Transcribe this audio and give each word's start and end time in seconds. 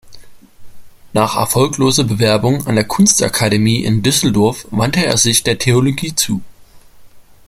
Nach 1.13 1.37
erfolgloser 1.37 2.03
Bewerbung 2.05 2.65
an 2.65 2.73
der 2.73 2.85
Kunstakademie 2.85 3.83
in 3.83 4.01
Düsseldorf 4.01 4.65
wandte 4.71 5.05
er 5.05 5.15
sich 5.15 5.43
der 5.43 5.59
Theologie 5.59 6.15
zu. 6.15 6.41